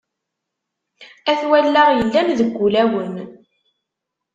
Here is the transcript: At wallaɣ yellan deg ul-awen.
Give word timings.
At 1.31 1.41
wallaɣ 1.49 1.89
yellan 1.97 2.27
deg 2.39 2.51
ul-awen. 2.65 3.13